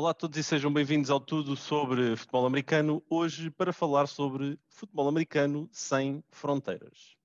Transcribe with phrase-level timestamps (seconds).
[0.00, 4.58] Olá a todos e sejam bem-vindos ao Tudo sobre Futebol Americano, hoje para falar sobre
[4.70, 7.18] futebol americano sem fronteiras.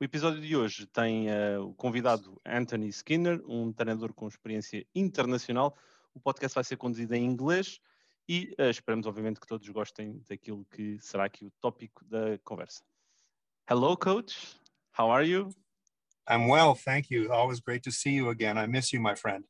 [0.00, 5.76] O episódio de hoje tem uh, o convidado Anthony Skinner, um treinador com experiência internacional.
[6.14, 7.80] O podcast vai ser conduzido em inglês
[8.28, 12.84] e uh, esperamos, obviamente, que todos gostem daquilo que será aqui o tópico da conversa.
[13.68, 14.61] Hello, coach.
[14.92, 15.52] How are you?
[16.28, 17.32] I'm well, thank you.
[17.32, 18.58] Always great to see you again.
[18.58, 19.44] I miss you, my friend.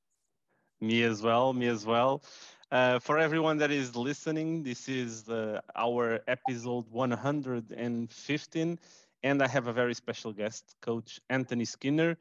[0.80, 2.22] Me as well, me as well.
[2.70, 8.78] Uh, for everyone that is listening, this is the, our episode 115,
[9.24, 12.16] and I have a very special guest, Coach Anthony Skinner.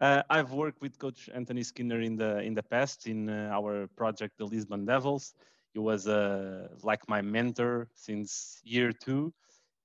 [0.00, 3.88] Uh, I've worked with Coach Anthony Skinner in the in the past in uh, our
[3.96, 5.34] project, the Lisbon Devils.
[5.72, 9.34] He was uh, like my mentor since year two,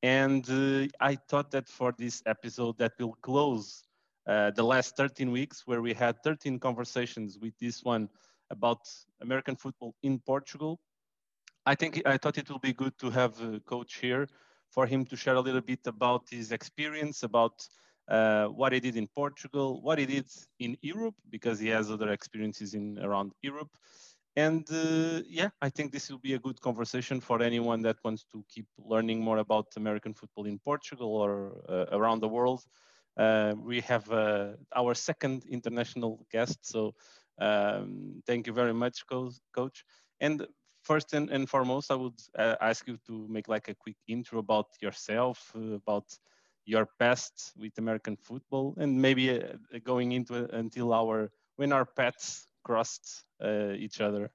[0.03, 3.83] and uh, I thought that for this episode that will close
[4.27, 8.09] uh, the last 13 weeks where we had 13 conversations with this one
[8.51, 8.79] about
[9.21, 10.79] American football in Portugal.
[11.65, 14.27] I think I thought it will be good to have a coach here
[14.69, 17.67] for him to share a little bit about his experience, about
[18.07, 20.25] uh, what he did in Portugal, what he did
[20.59, 23.69] in Europe, because he has other experiences in around Europe,
[24.35, 28.25] and uh, yeah, I think this will be a good conversation for anyone that wants
[28.31, 32.63] to keep learning more about American football in Portugal or uh, around the world.
[33.17, 36.93] Uh, we have uh, our second international guest, so
[37.41, 39.83] um, thank you very much, coach.
[40.21, 40.45] And
[40.83, 44.39] first and, and foremost, I would uh, ask you to make like a quick intro
[44.39, 46.05] about yourself, uh, about
[46.65, 49.41] your past with American football, and maybe
[49.83, 54.31] going into until our when our pets crossed uh, each other.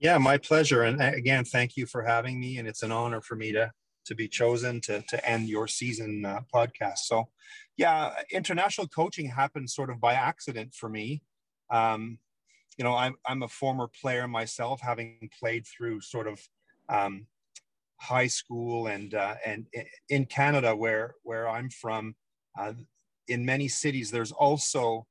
[0.00, 0.82] Yeah, my pleasure.
[0.82, 2.58] And again, thank you for having me.
[2.58, 3.72] And it's an honor for me to
[4.06, 6.98] to be chosen to to end your season uh, podcast.
[6.98, 7.28] So,
[7.76, 11.22] yeah, international coaching happened sort of by accident for me.
[11.70, 12.18] Um,
[12.76, 16.40] you know, I'm I'm a former player myself, having played through sort of
[16.88, 17.26] um,
[17.96, 19.66] high school and uh, and
[20.08, 22.14] in Canada, where where I'm from.
[22.58, 22.72] Uh,
[23.26, 25.06] in many cities, there's also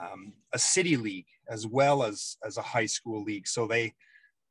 [0.00, 3.46] um, a city league as well as as a high school league.
[3.46, 3.94] So they,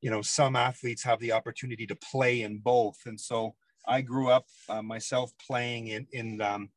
[0.02, 2.97] you know, some athletes have the opportunity to play in both.
[3.06, 3.56] And so
[3.88, 6.69] I grew up uh, myself playing in in um,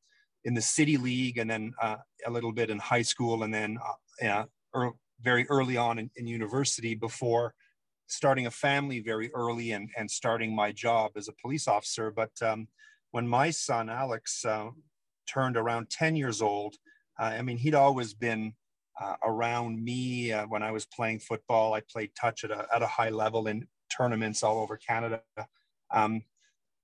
[0.45, 3.79] in the city league, and then uh, a little bit in high school, and then
[4.23, 7.55] uh, er, very early on in, in, university before
[8.07, 12.11] starting a family very early and and starting my job as a police officer.
[12.11, 12.69] But um,
[13.11, 14.69] when my son Alex uh,
[15.27, 16.77] turned around ten years old
[17.19, 18.55] I mean, he'd always been
[19.01, 21.75] uh, around me uh, when I was playing football.
[21.75, 23.67] I played touch at a, at a high level in
[23.97, 25.23] tournaments all over Canada.
[25.93, 26.23] Um,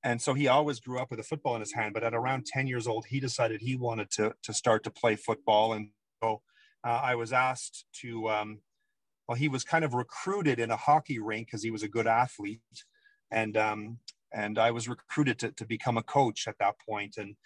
[0.03, 1.95] and so he always grew up with a football in his hand.
[1.95, 5.17] But at around 10 years old, he decided he wanted to, to start to play
[5.17, 5.73] football.
[5.73, 5.91] And
[6.23, 6.43] so
[6.85, 8.61] uh, I was asked to, um,
[9.29, 12.07] well, he was kind of recruited in a hockey rink because he was a good
[12.07, 12.61] athlete.
[13.31, 13.99] And, um,
[14.33, 17.17] and I was recruited to, to become a coach at that point.
[17.19, 17.37] And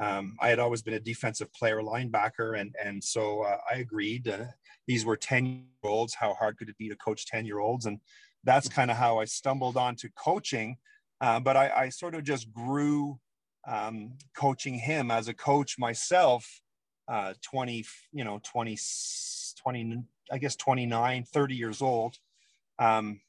[0.00, 4.28] um, I had always been a defensive player, linebacker, and and so uh, I agreed.
[4.28, 4.46] Uh,
[4.86, 6.14] these were ten year olds.
[6.14, 7.86] How hard could it be to coach ten year olds?
[7.86, 8.00] And
[8.44, 10.76] that's kind of how I stumbled onto coaching.
[11.20, 13.20] Uh, but I, I, sort of just grew
[13.68, 16.60] um, coaching him as a coach myself.
[17.06, 18.76] Uh, 20, you know, 20,
[19.56, 20.02] 20,
[20.32, 22.16] I guess 29, 30 years old.
[22.80, 23.20] Um,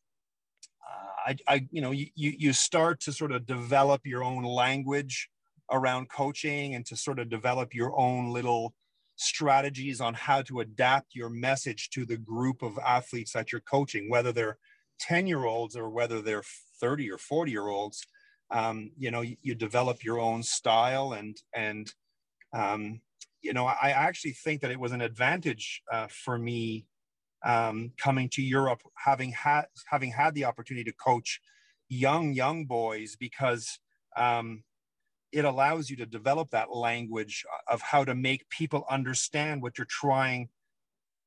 [1.26, 5.30] I, I, you know, you, you start to sort of develop your own language
[5.74, 8.74] around coaching and to sort of develop your own little
[9.16, 14.10] strategies on how to adapt your message to the group of athletes that you're coaching,
[14.10, 14.58] whether they're
[15.00, 16.44] 10 year olds or whether they're
[16.80, 18.06] 30 or 40 year olds.
[18.52, 21.92] Um, you know, you, you, develop your own style and, and,
[22.54, 23.02] um,
[23.42, 26.86] you know, I actually think that it was an advantage uh, for me
[27.44, 31.42] um, coming to Europe, having had having had the opportunity to coach
[31.90, 33.80] young young boys, because
[34.16, 34.64] um,
[35.34, 39.78] it allows you to develop that language uh, of how to make people understand what
[39.78, 40.48] you're trying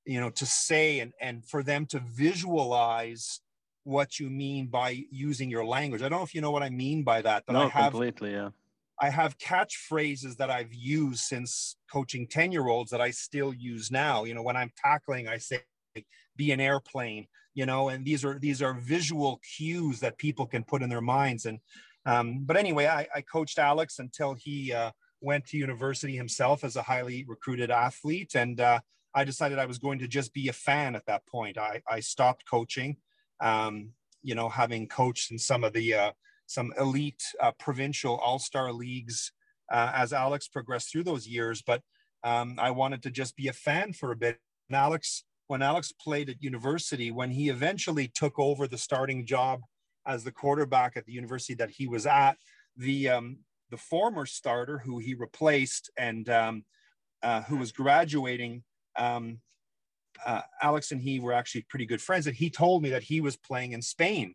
[0.06, 3.40] you know to say and and for them to visualize
[3.82, 6.02] what you mean by using your language.
[6.02, 7.92] I don't know if you know what i mean by that but no, i have
[7.92, 8.50] completely yeah.
[8.98, 13.90] I have catchphrases that i've used since coaching 10 year olds that i still use
[13.90, 14.24] now.
[14.24, 15.62] You know when i'm tackling i say
[16.36, 20.62] be an airplane you know and these are these are visual cues that people can
[20.62, 21.46] put in their minds.
[21.46, 21.58] And
[22.06, 26.76] um, but anyway, I, I, coached Alex until he uh, went to university himself as
[26.76, 28.36] a highly recruited athlete.
[28.36, 28.80] And uh,
[29.12, 31.58] I decided I was going to just be a fan at that point.
[31.58, 32.96] I, I stopped coaching,
[33.40, 33.90] um,
[34.22, 36.12] you know, having coached in some of the uh,
[36.46, 39.32] some elite uh, provincial all-star leagues
[39.72, 41.60] uh, as Alex progressed through those years.
[41.60, 41.82] But
[42.22, 44.38] um, I wanted to just be a fan for a bit.
[44.68, 49.62] And Alex, when Alex played at university, when he eventually took over the starting job
[50.06, 52.36] as the quarterback at the university that he was at,
[52.76, 53.38] the um,
[53.70, 56.64] the former starter who he replaced and um,
[57.22, 58.62] uh, who was graduating,
[58.96, 59.40] um,
[60.24, 62.26] uh, Alex and he were actually pretty good friends.
[62.26, 64.34] And he told me that he was playing in Spain,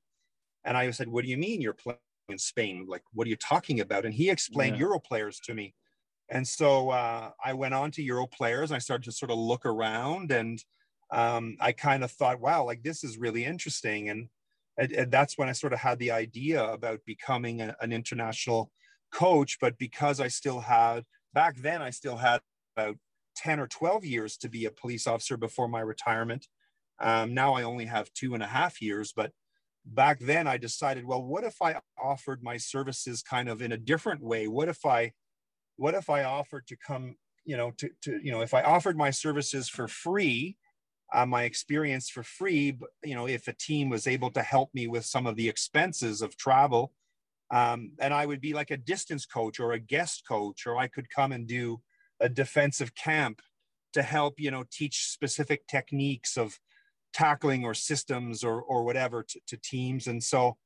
[0.63, 2.85] and I said, "What do you mean you're playing in Spain?
[2.87, 4.85] Like, what are you talking about?" And he explained yeah.
[4.85, 5.73] Europlayers to me.
[6.29, 9.65] And so uh, I went on to Europlayers and I started to sort of look
[9.65, 10.63] around and
[11.11, 14.09] um, I kind of thought, wow, like this is really interesting.
[14.09, 14.29] And,
[14.81, 18.71] and, and that's when I sort of had the idea about becoming a, an international
[19.13, 19.57] coach.
[19.61, 22.41] But because I still had, back then, I still had
[22.75, 22.97] about
[23.35, 26.47] 10 or 12 years to be a police officer before my retirement.
[26.99, 29.31] Um, now I only have two and a half years, but
[29.85, 33.77] back then I decided, well, what if I offered my services kind of in a
[33.77, 34.47] different way?
[34.47, 35.11] What if I
[35.77, 38.97] what if I offered to come, you know, to, to you know, if I offered
[38.97, 40.57] my services for free,
[41.13, 44.69] uh, my experience for free, but, you know, if a team was able to help
[44.73, 46.93] me with some of the expenses of travel,
[47.51, 50.87] um, and I would be like a distance coach or a guest coach, or I
[50.87, 51.81] could come and do
[52.19, 53.41] a defensive camp
[53.93, 56.57] to help, you know, teach specific techniques of
[57.13, 60.07] tackling or systems or, or whatever to, to teams.
[60.07, 60.57] And so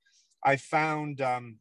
[0.43, 1.57] I found, um,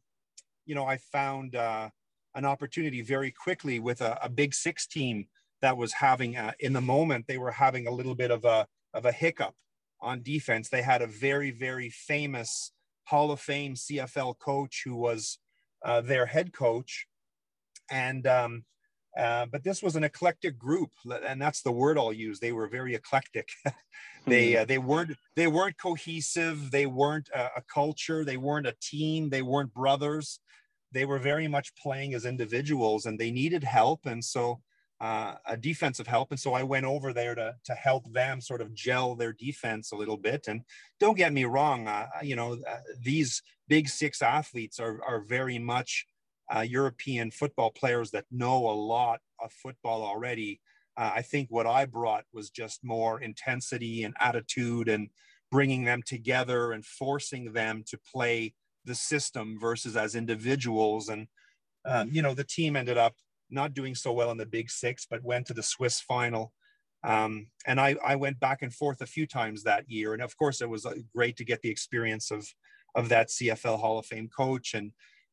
[0.65, 1.89] you know, I found, uh,
[2.35, 5.25] an opportunity very quickly with a, a big six team
[5.61, 8.67] that was having a, in the moment they were having a little bit of a
[8.93, 9.53] of a hiccup
[10.01, 10.69] on defense.
[10.69, 12.71] They had a very very famous
[13.05, 15.39] Hall of Fame CFL coach who was
[15.83, 17.07] uh, their head coach,
[17.91, 18.65] and um,
[19.17, 20.91] uh, but this was an eclectic group,
[21.25, 22.39] and that's the word I'll use.
[22.39, 23.49] They were very eclectic.
[24.27, 24.61] they hmm.
[24.61, 26.71] uh, they weren't they weren't cohesive.
[26.71, 28.25] They weren't a, a, culture.
[28.25, 29.29] They weren't a team.
[29.29, 30.39] They weren't brothers
[30.95, 34.05] they were very much playing as individuals and they needed help.
[34.05, 34.61] And so
[35.01, 36.31] uh, a defensive help.
[36.31, 39.91] And so I went over there to, to help them sort of gel their defense
[39.91, 40.47] a little bit.
[40.47, 40.61] And
[40.99, 45.59] don't get me wrong, uh, you know, uh, these big six athletes are, are very
[45.59, 46.05] much
[46.55, 50.61] uh, European football players that know a lot of football already.
[50.95, 55.09] Uh, I think what I brought was just more intensity and attitude and
[55.51, 58.53] bringing them together and forcing them to play
[58.85, 61.09] the system versus as individuals.
[61.09, 61.27] And,
[61.85, 63.15] um, you know, the team ended up
[63.49, 66.53] not doing so well in the Big Six, but went to the Swiss final.
[67.03, 70.13] Um, and I, I went back and forth a few times that year.
[70.13, 72.47] And of course, it was uh, great to get the experience of,
[72.95, 74.91] of that CFL Hall of Fame coach and,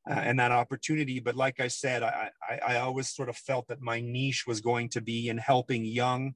[0.08, 1.18] uh, and that opportunity.
[1.18, 4.60] But like I said, I, I, I always sort of felt that my niche was
[4.60, 6.34] going to be in helping young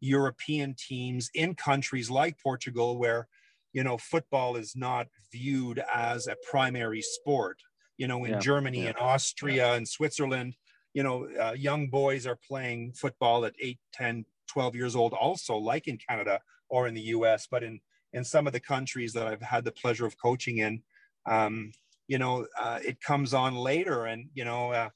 [0.00, 3.28] European teams in countries like Portugal, where
[3.72, 7.60] you know, football is not viewed as a primary sport.
[7.96, 8.38] You know, in yeah.
[8.38, 8.88] Germany yeah.
[8.88, 9.74] and Austria yeah.
[9.74, 10.54] and Switzerland,
[10.98, 15.56] you know, uh, young boys are playing football at 8, 10, 12 years old, also
[15.56, 17.46] like in Canada or in the US.
[17.48, 17.78] But in,
[18.12, 20.82] in some of the countries that I've had the pleasure of coaching in,
[21.24, 21.70] um,
[22.08, 24.06] you know, uh, it comes on later.
[24.06, 24.88] And, you know, uh,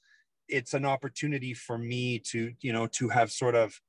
[0.49, 3.81] it's an opportunity for me to, you know, to have sort of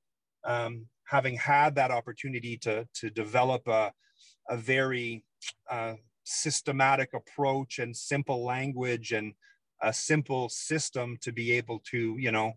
[0.46, 3.92] um, having had that opportunity to, to develop a,
[4.50, 5.26] a very
[5.68, 5.96] uh,
[6.26, 9.34] systematic approach and simple language and
[9.84, 12.54] a simple system to be able to you know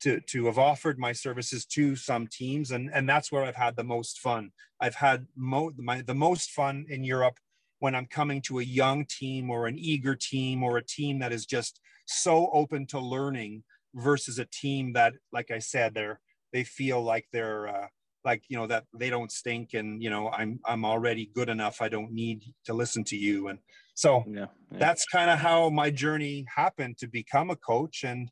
[0.00, 2.70] to to have offered my services to some teams.
[2.70, 4.52] And and that's where i've had the most fun.
[4.80, 7.38] I've had mo- my, the most fun in europe
[7.80, 11.32] when i'm coming to a young team or an eager team or a team that
[11.32, 13.64] is just so open to learning
[13.94, 16.20] versus a team that like i said they're
[16.52, 17.86] they feel like they're uh,
[18.24, 21.80] like you know that they don't stink and you know i'm i'm already good enough.
[21.80, 23.48] I don't need to listen to you.
[23.48, 23.58] And
[23.94, 24.78] so yeah, yeah.
[24.78, 28.04] that's kind of how my journey happened to become a coach.
[28.04, 28.30] And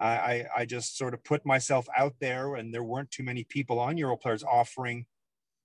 [0.00, 3.80] I, I just sort of put myself out there and there weren't too many people
[3.80, 5.06] on Europlayers offering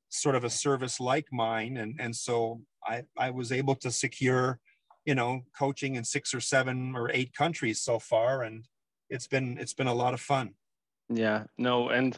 [0.10, 1.78] sort of a service like mine.
[1.78, 4.60] And and so I I was able to secure
[5.06, 8.44] you know coaching in six or seven or eight countries so far.
[8.44, 8.66] And
[9.10, 10.56] it's been it's been a lot of fun.
[11.10, 12.18] Yeah no and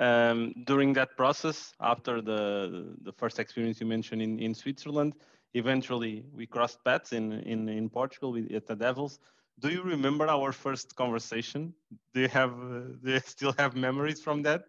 [0.00, 5.14] um, during that process, after the the first experience you mentioned in, in Switzerland,
[5.54, 9.18] eventually we crossed paths in in, in Portugal with, at the Devils.
[9.60, 11.74] Do you remember our first conversation?
[12.12, 14.62] Do you have uh, do you still have memories from that?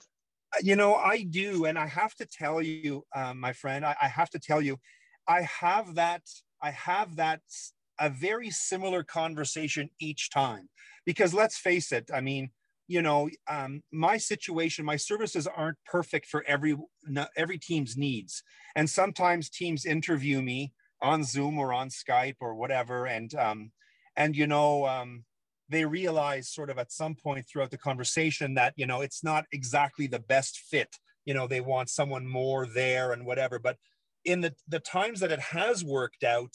[0.56, 3.96] Uh, you know, I do, and I have to tell you, um, my friend, I,
[4.02, 4.78] I have to tell you,
[5.28, 6.22] I have that.
[6.62, 7.42] I have that
[8.00, 10.70] a very similar conversation each time
[11.06, 12.12] because let's face it.
[12.14, 12.52] I mean
[12.88, 16.76] you know um, my situation my services aren't perfect for every
[17.36, 18.44] every team's needs.
[18.76, 23.72] And sometimes teams interview me on zoom or on skype or whatever and um,
[24.16, 25.24] and you know um,
[25.70, 29.46] they realize sort of at some point throughout the conversation that you know it's not
[29.52, 30.96] exactly the best fit.
[31.26, 33.60] You know they want someone more there and whatever.
[33.60, 33.78] But
[34.24, 36.54] in the the times that it has worked out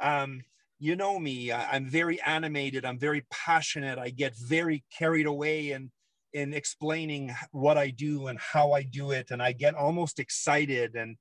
[0.00, 0.40] um
[0.80, 5.70] you know me I, i'm very animated i'm very passionate i get very carried away
[5.70, 5.92] in
[6.32, 10.96] in explaining what i do and how i do it and i get almost excited
[10.96, 11.16] and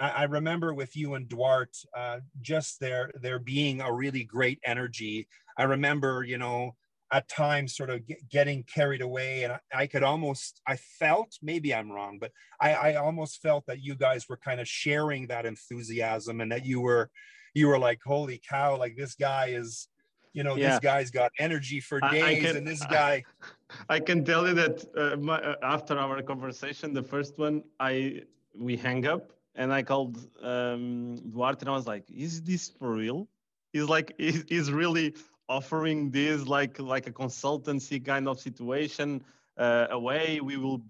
[0.00, 5.26] I remember with you and Duarte, uh, just there there being a really great energy.
[5.58, 6.76] I remember, you know,
[7.12, 11.32] at times sort of get, getting carried away, and I, I, could almost, I felt,
[11.42, 15.26] maybe I'm wrong, but I, I almost felt that you guys were kind of sharing
[15.28, 17.10] that enthusiasm, and that you were,
[17.58, 19.88] you were like, holy cow, like this guy is,
[20.32, 20.70] you know, yeah.
[20.70, 23.24] this guy's got energy for days, I, I can, and this guy.
[23.88, 28.22] I can tell you that uh, my, uh, after our conversation, the first one, I
[28.54, 32.92] we hang up and I called um, Duarte and I was like, "Is this for
[32.92, 33.28] real?"
[33.72, 35.14] He's like, he's really
[35.48, 39.22] offering this like like a consultancy kind of situation
[39.58, 40.40] uh, away.
[40.40, 40.80] We will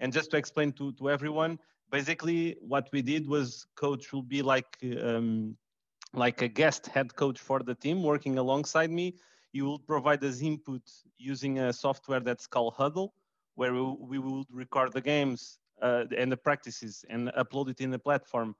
[0.00, 1.58] and just to explain to to everyone,
[1.90, 4.70] basically what we did was coach will be like
[5.02, 5.56] um,
[6.14, 9.14] like a guest head coach for the team working alongside me.
[9.52, 10.82] You will provide us input
[11.18, 13.10] using a software that's called Hudl,
[13.54, 17.98] where we, will record the games uh, and the practices and upload it in the
[17.98, 18.54] platform.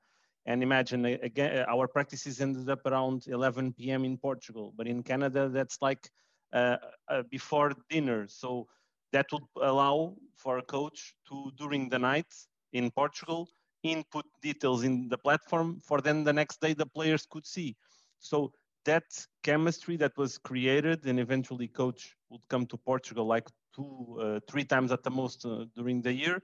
[0.46, 4.04] And imagine again, our practices ended up around 11 p.m.
[4.04, 6.10] in Portugal, but in Canada that's like
[6.52, 6.76] uh,
[7.08, 8.26] uh, before dinner.
[8.28, 8.66] So
[9.12, 12.32] that would allow for a coach to during the night
[12.72, 13.48] in Portugal
[13.84, 17.76] input details in the platform for then the next day the players could see.
[18.18, 18.52] So
[18.84, 19.04] that
[19.42, 24.64] chemistry that was created and eventually coach would come to Portugal like two, uh, three
[24.64, 26.42] times at the most uh, during the year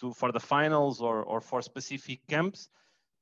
[0.00, 2.68] to for the finals or or for specific camps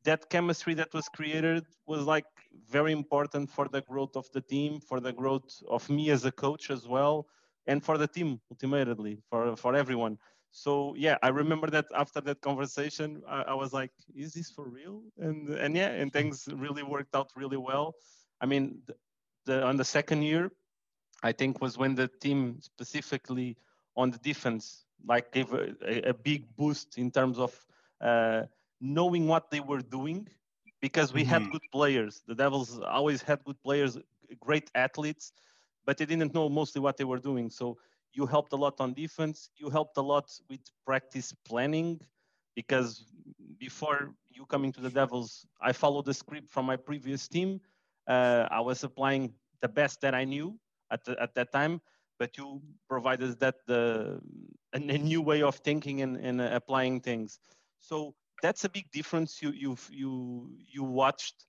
[0.05, 2.27] that chemistry that was created was like
[2.69, 6.33] very important for the growth of the team for the growth of me as a
[6.33, 7.27] coach as well
[7.67, 10.17] and for the team ultimately for for everyone
[10.51, 14.69] so yeah i remember that after that conversation i, I was like is this for
[14.69, 17.95] real and and yeah and things really worked out really well
[18.41, 18.95] i mean the,
[19.45, 20.51] the on the second year
[21.23, 23.57] i think was when the team specifically
[23.97, 25.75] on the defense like gave a,
[26.09, 27.53] a big boost in terms of
[28.01, 28.43] uh,
[28.81, 30.29] knowing what they were doing
[30.81, 31.31] because we mm-hmm.
[31.31, 32.23] had good players.
[32.27, 33.99] The Devils always had good players,
[34.41, 35.33] great athletes,
[35.85, 37.51] but they didn't know mostly what they were doing.
[37.51, 37.79] So
[38.17, 39.51] you helped a lot on defense.
[39.57, 42.01] You helped a lot with practice planning
[42.55, 43.05] because
[43.59, 47.61] before you coming to the Devils, I followed the script from my previous team.
[48.09, 50.59] Uh, I was applying the best that I knew
[50.91, 51.81] at, the, at that time
[52.19, 54.21] but you provided that the
[54.73, 57.39] a, a new way of thinking and, and applying things.
[57.81, 61.47] So that's a big difference you you've, you you watched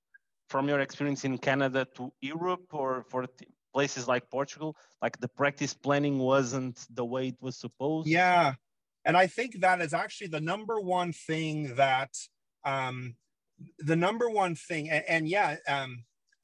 [0.49, 3.25] from your experience in Canada to Europe or for
[3.77, 4.75] places like Portugal.
[5.03, 8.07] Like the practice planning wasn't the way it was supposed.
[8.07, 8.55] Yeah,
[9.05, 12.13] and I think that is actually the number one thing that
[12.65, 13.15] um,
[13.79, 15.91] the number one thing, and, and yeah, um,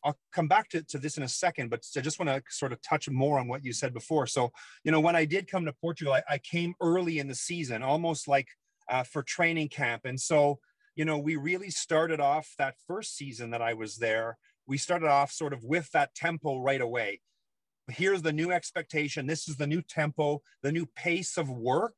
[0.04, 2.74] I'll come back to, to this in a second, but I just want to sort
[2.74, 4.28] of touch more on what you said before.
[4.28, 4.52] So,
[4.84, 7.82] you know, when I did come to Portugal, I, I came early in the season,
[7.84, 8.48] almost like
[8.90, 10.02] uh, for training camp.
[10.06, 10.60] And so,
[10.96, 14.38] you know, we really started off that first season that I was there.
[14.68, 17.22] We started off sort of with that tempo right away.
[17.90, 19.28] Here's the new expectation.
[19.28, 21.98] This is the new tempo, the new pace of work.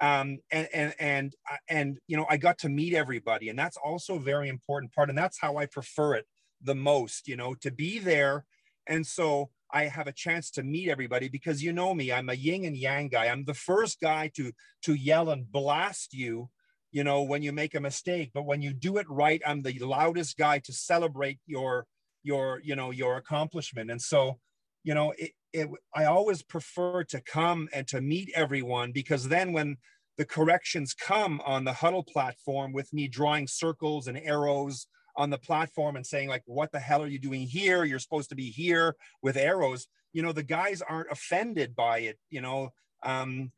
[0.00, 3.76] Um, and, and, and, uh, and, you know, I got to meet everybody and that's
[3.76, 5.10] also a very important part.
[5.10, 6.26] And that's how I prefer it
[6.62, 8.46] the most, you know, to be there.
[8.86, 12.34] And so I have a chance to meet everybody because you know me, I'm a
[12.34, 13.28] yin and yang guy.
[13.28, 14.52] I'm the first guy to
[14.82, 16.50] to yell and blast you,
[16.92, 18.30] you know, when you make a mistake.
[18.34, 21.86] But when you do it right, I'm the loudest guy to celebrate your
[22.22, 23.90] your you know your accomplishment.
[23.90, 24.38] And so,
[24.84, 29.52] you know, it, it I always prefer to come and to meet everyone because then
[29.52, 29.76] when
[30.18, 35.38] the corrections come on the Hudl platform with me drawing circles and arrows on the
[35.38, 38.50] platform and saying like what the hell are you doing here you're supposed to be
[38.50, 42.70] here with arrows you know the guys aren't offended by it you know
[43.02, 43.50] um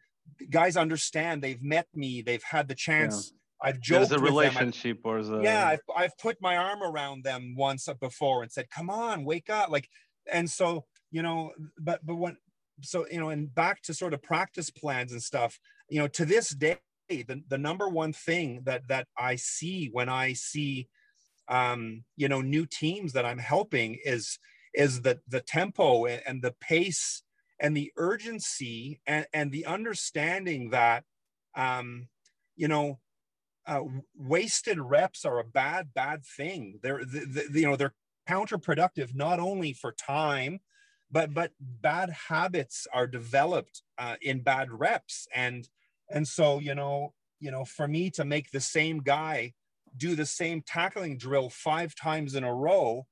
[0.51, 3.33] guys understand they've met me they've had the chance.
[3.33, 3.69] Yeah.
[3.69, 5.43] i've joked There's a relationship or a...
[5.43, 9.51] yeah I've, I've put my arm around them once before and said come on wake
[9.51, 9.71] up.
[9.71, 9.89] Like
[10.31, 12.37] and so you know but but when
[12.81, 16.25] so you know and back to sort of practice plans and stuff you know to
[16.25, 20.89] this day the, the number one thing that that i see when i see
[21.49, 24.39] um, you know new teams that i'm helping is
[24.75, 27.23] is the the tempo and the pace
[27.63, 31.05] and the urgency and, and the understanding that
[31.57, 32.09] um,
[32.57, 32.99] you know
[33.67, 33.83] uh,
[34.15, 36.81] wasted reps are a bad bad thing.
[36.83, 37.95] They're the, the, you know they're
[38.29, 40.61] counterproductive not only for time
[41.11, 45.29] but but bad habits are developed uh, in bad reps.
[45.35, 45.69] And
[46.11, 49.53] and so you know you know for me to make the same guy
[49.97, 53.07] do the same tackling drill five times in a row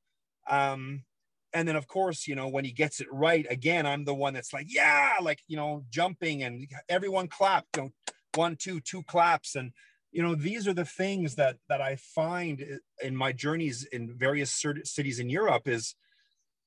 [0.48, 1.04] um
[1.52, 4.34] and then of course you know when he gets it right again i'm the one
[4.34, 7.90] that's like yeah like you know jumping and everyone clap you know
[8.34, 9.56] one two two claps.
[9.56, 9.72] And
[10.12, 12.64] you know these are the things that that i find
[13.02, 14.50] in my journeys in various
[14.84, 15.94] cities in europe is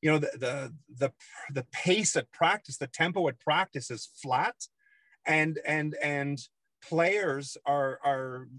[0.01, 1.13] you know the the the,
[1.51, 4.55] the pace at practice the tempo at practice is flat.
[5.25, 6.37] And and and
[6.87, 8.49] players are are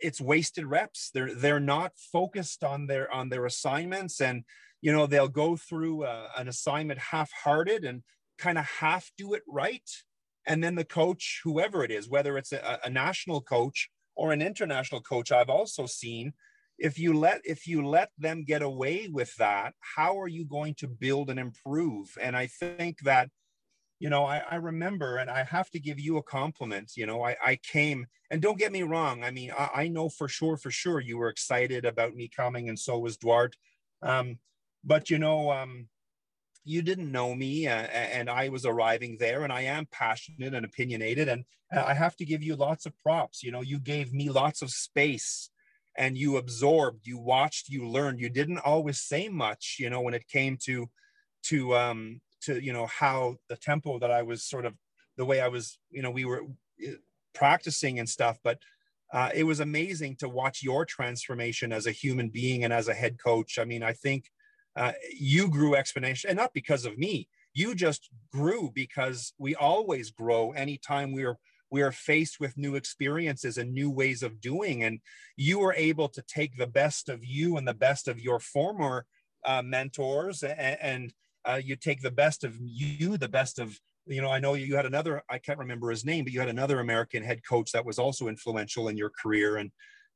[0.00, 1.10] it's wasted reps.
[1.12, 4.20] They're they're not focused on their on their assignments.
[4.20, 4.44] And
[4.80, 8.02] you know they'll go through uh, an assignment half-hearted and
[8.38, 9.88] kind of half do it right.
[10.46, 14.42] And then the coach whoever it is whether it's a, a national coach or an
[14.42, 16.32] international coach i've also seen
[16.78, 20.74] if you let if you let them get away with that how are you going
[20.74, 22.16] to build and improve?
[22.20, 23.28] And i think that
[23.98, 27.22] you know I, I remember and i have to give you a compliment you know
[27.22, 30.56] i, I came and don't get me wrong i mean I, I know for sure
[30.56, 33.56] for sure you were excited about me coming and so was duarte.
[34.02, 34.38] Um,
[34.84, 35.88] but you know um,
[36.64, 40.64] you didn't know me uh, and i was arriving there and i am passionate and
[40.64, 43.42] opinionated and i have to give you lots of props.
[43.42, 45.50] You know you gave me lots of space
[45.96, 48.20] and you absorbed you watched you learned.
[48.20, 50.88] You didn't always say much you know when it came to
[51.44, 54.74] to um to you know how the tempo that i was sort of
[55.16, 56.42] the way i was you know we were
[56.86, 56.92] uh,
[57.34, 58.58] practicing and stuff but
[59.12, 62.94] uh, it was amazing to watch your transformation as a human being and as a
[62.94, 63.58] head coach.
[63.58, 64.30] I mean i think
[64.76, 67.28] uh, you grew exponentially and not because of me.
[67.52, 71.38] You just grew because we always grow anytime we're
[71.72, 74.82] we are faced with new experiences and new ways of doing.
[74.82, 74.98] And
[75.36, 79.06] you were able to take the best of you and the best of your former
[79.44, 84.20] uh, mentors and, and uh, you take the best of you the best of you
[84.20, 86.80] know i know you had another i can't remember his name but you had another
[86.80, 89.56] american head coach that was also influential in your career.
[89.56, 89.70] And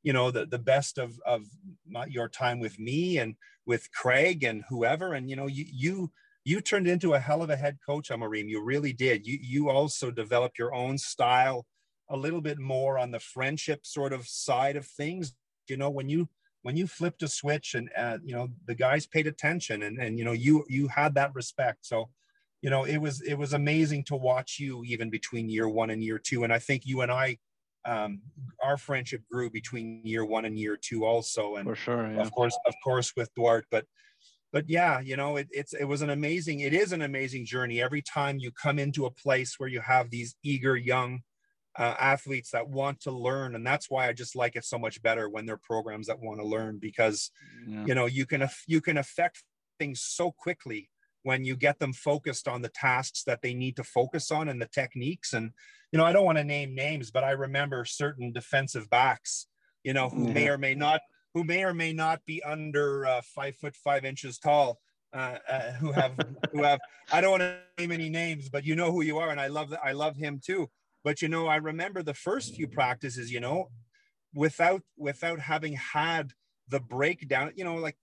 [0.05, 1.41] you know the, the best of of
[1.85, 6.11] my, your time with me and with craig and whoever and you know you you
[6.45, 8.47] you turned into a hell of a head coach, Amarim.
[8.47, 9.25] You really did.
[9.25, 11.65] You you also developed your own style
[12.07, 15.33] a little bit more on the friendship sort of side of things.
[15.67, 16.29] You know, when you
[16.61, 20.19] when you flipped a switch and uh, you know the guys paid attention and and
[20.19, 21.79] you know you you had that respect.
[21.87, 22.09] So,
[22.61, 26.03] you know, it was it was amazing to watch you even between year one and
[26.03, 26.43] year two.
[26.43, 27.39] And I think you and I
[27.85, 28.21] um,
[28.63, 32.21] our friendship grew between year one and year two also and for sure yeah.
[32.21, 33.85] of course of course with duarte but
[34.55, 36.61] but yeah, you know, it, it's it was an amazing.
[36.61, 37.81] It is an amazing journey.
[37.81, 41.19] Every time you come into a place where you have these eager young
[41.77, 45.01] uh, athletes that want to learn, and that's why I just like it so much
[45.01, 47.31] better when they're programs that want to learn because
[47.67, 47.83] yeah.
[47.85, 49.43] you know you can you can affect
[49.77, 50.89] things so quickly
[51.25, 54.61] when you get them focused on the tasks that they need to focus on and
[54.61, 55.51] the techniques and
[55.91, 59.47] you know i don't want to name names but i remember certain defensive backs
[59.83, 61.01] you know who may or may not
[61.35, 64.79] who may or may not be under uh, five foot five inches tall,
[65.13, 66.17] uh, uh, who have
[66.51, 66.79] who have
[67.11, 69.47] I don't want to name any names, but you know who you are, and I
[69.47, 70.69] love that I love him too.
[71.03, 73.69] But you know, I remember the first few practices, you know,
[74.33, 76.31] without without having had
[76.69, 77.97] the breakdown, you know, like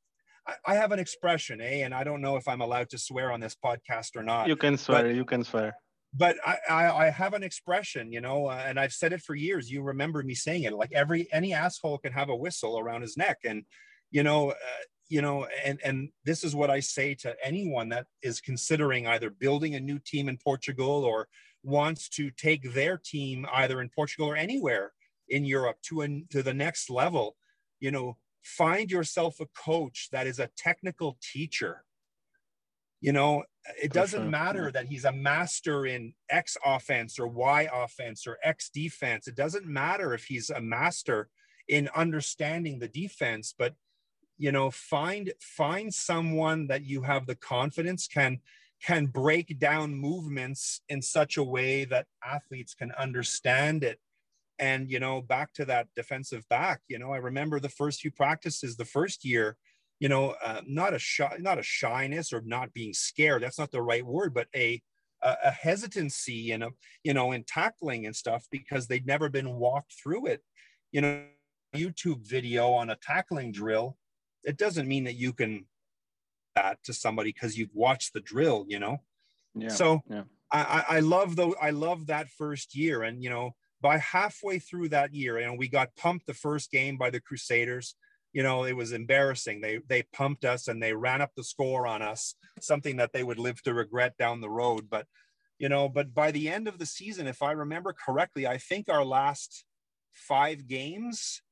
[0.66, 1.84] I, have an expression, eh?
[1.84, 4.48] And I don't know if I'm allowed to swear on this podcast or not.
[4.48, 5.04] You can swear.
[5.04, 5.74] But, you can swear
[6.14, 9.34] but I, I, I have an expression, you know, uh, and I've said it for
[9.34, 9.70] years.
[9.70, 10.74] You remember me saying it.
[10.74, 13.64] Like every any asshole can have a whistle around his neck, and
[14.10, 18.06] you know, uh, you know, and and this is what I say to anyone that
[18.22, 21.28] is considering either building a new team in Portugal or
[21.62, 24.92] wants to take their team either in Portugal or anywhere
[25.28, 27.36] in Europe to an, to the next level.
[27.80, 31.84] You know, find yourself a coach that is a technical teacher.
[33.00, 33.44] You know,
[33.82, 38.70] it doesn't matter that he's a master in X offense or Y offense or X
[38.70, 39.26] defense.
[39.26, 41.28] It doesn't matter if he's a master
[41.68, 43.74] in understanding the defense, but
[44.38, 48.40] you know, find find someone that you have the confidence can
[48.84, 54.00] can break down movements in such a way that athletes can understand it
[54.58, 58.10] and you know back to that defensive back you know i remember the first few
[58.10, 59.56] practices the first year
[60.02, 63.40] you know, uh, not a shy, not a shyness or not being scared.
[63.40, 64.82] That's not the right word, but a
[65.22, 66.70] a, hesitancy and a
[67.04, 70.42] you know in tackling and stuff because they'd never been walked through it.
[70.90, 71.22] You know,
[71.72, 73.96] YouTube video on a tackling drill,
[74.42, 75.66] it doesn't mean that you can
[76.56, 78.66] that to somebody because you've watched the drill.
[78.66, 79.02] You know,
[79.54, 79.68] yeah.
[79.68, 80.24] So yeah.
[80.50, 84.90] I, I love though I love that first year, and you know by halfway through
[84.90, 87.96] that year, and we got pumped the first game by the Crusaders
[88.32, 89.60] you know, it was embarrassing.
[89.60, 93.22] They they pumped us and they ran up the score on us, something that they
[93.22, 94.88] would live to regret down the road.
[94.90, 95.06] But
[95.58, 98.88] you know, but by the end of the season, if I remember correctly, I think
[98.88, 99.64] our last
[100.12, 101.42] five games,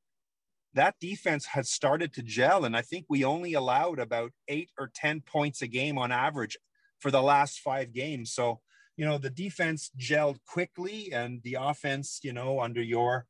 [0.74, 2.64] that defense had started to gel.
[2.64, 6.56] And I think we only allowed about eight or 10 points a game on average
[6.98, 8.32] for the last five games.
[8.32, 8.60] So,
[9.00, 13.24] you know, the defense gelled quickly and the offense, you know, under your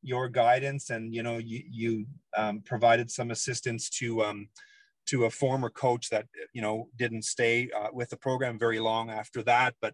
[0.00, 4.48] your guidance and you know you you um, provided some assistance to um,
[5.06, 9.10] to a former coach that you know didn't stay uh, with the program very long
[9.10, 9.74] after that.
[9.82, 9.92] But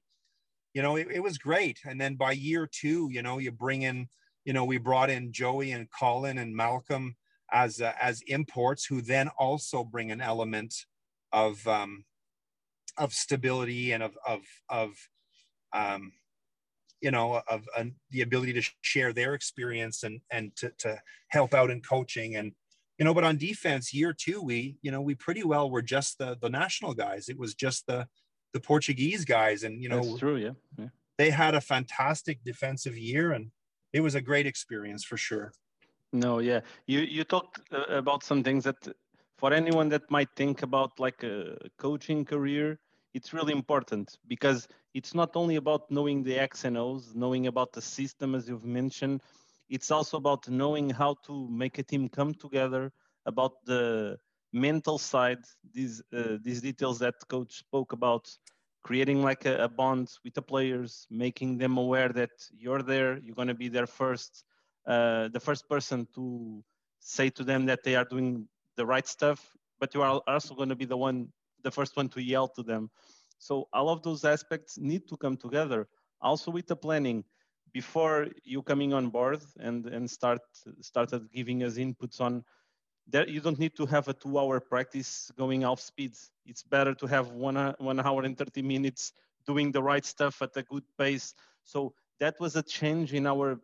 [0.75, 1.79] you know it, it, was great.
[1.87, 4.09] And then by year two you know you bring in
[4.45, 7.17] you know we brought in joey and colin and malcolm
[7.51, 10.75] as uh, as imports who then also bring an element
[11.33, 12.05] of um
[12.99, 14.91] of stability and of of of
[15.75, 16.13] um
[17.05, 17.69] you know of
[18.11, 22.37] the ability to share their experience and and to, to help out in coaching.
[22.37, 22.53] And
[22.99, 26.17] you know but on defense year two we you know we pretty well were just
[26.19, 27.29] the the national guys.
[27.29, 28.09] It was just the
[28.55, 29.65] the portuguese guys.
[29.65, 30.37] And you know That's true.
[30.37, 30.57] Yeah.
[30.79, 30.89] yeah.
[31.19, 33.51] they had a fantastic defensive year and
[33.93, 35.53] it was a great experience for sure.
[36.13, 36.61] No yeah.
[36.87, 38.81] You you talked uh, about some things that
[39.37, 42.79] for anyone that might think about like a coaching career
[43.15, 47.73] it's really important because it's not only about knowing the X and O's, knowing about
[47.73, 49.23] the system as you've mentioned.
[49.71, 52.93] It's also about knowing how to make a team come together,
[53.25, 54.19] about the
[54.53, 58.31] mental side, these uh, these details that coach spoke about,
[58.83, 63.35] creating like a, a, bond with the players, making them aware that you're there, you're
[63.35, 64.45] going to be there first,
[64.87, 66.63] uh, the first person to
[67.01, 68.47] say to them that they are doing
[68.77, 71.29] the right stuff, but you are also going to be the one
[71.65, 72.91] the first one to yell to them.
[73.39, 75.89] So all of those aspects need to come together.
[76.21, 77.25] Also with the planning,
[77.73, 80.41] before you coming on board and, and start
[80.81, 82.45] started giving us inputs on
[83.07, 86.13] there, you don't need to have a two hour practice going off speed.
[86.47, 89.13] It's better to have one, one hour and 30 minutes
[89.47, 91.35] doing the right stuff at a good pace.
[91.65, 93.61] So that was a change in our